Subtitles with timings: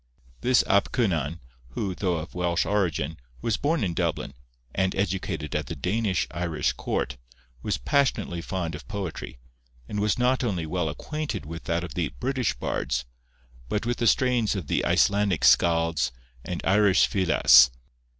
[0.41, 1.41] This Ap Cynan,
[1.73, 4.33] who, though of Welsh origin, was born in Dublin,
[4.73, 7.17] and educated at the Danish Irish court,
[7.61, 9.37] was passionately fond of poetry,
[9.87, 13.05] and was not only well acquainted with that of the British bards,
[13.69, 16.11] but with the strains of the Icelandic skalds
[16.43, 17.69] and Irish fileas.